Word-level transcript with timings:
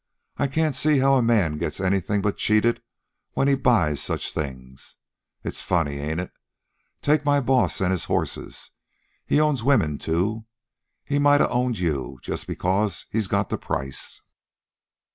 I 0.37 0.47
can't 0.47 0.75
see 0.75 0.97
how 0.97 1.13
a 1.13 1.21
man 1.21 1.59
gets 1.59 1.79
anything 1.79 2.21
but 2.23 2.35
cheated 2.37 2.81
when 3.33 3.47
he 3.47 3.53
buys 3.53 4.01
such 4.01 4.33
things. 4.33 4.95
It's 5.43 5.61
funny, 5.61 5.97
ain't 5.99 6.19
it? 6.19 6.31
Take 7.03 7.23
my 7.23 7.39
boss 7.39 7.79
an' 7.81 7.91
his 7.91 8.05
horses. 8.05 8.71
He 9.27 9.39
owns 9.39 9.61
women, 9.61 9.99
too. 9.99 10.45
He 11.05 11.19
might 11.19 11.39
a 11.41 11.47
owned 11.49 11.77
you, 11.77 12.17
just 12.23 12.47
because 12.47 13.05
he's 13.11 13.27
got 13.27 13.49
the 13.49 13.59
price. 13.59 14.23